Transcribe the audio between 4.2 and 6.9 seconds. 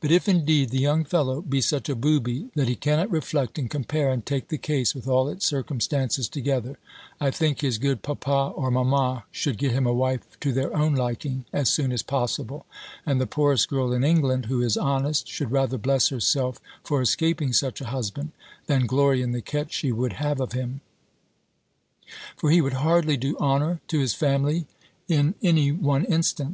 take the case with all its circumstances together,